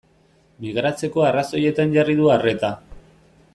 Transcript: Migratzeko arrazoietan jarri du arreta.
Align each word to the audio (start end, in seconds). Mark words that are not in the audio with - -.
Migratzeko 0.65 1.27
arrazoietan 1.27 1.95
jarri 1.99 2.17
du 2.23 2.33
arreta. 2.39 2.73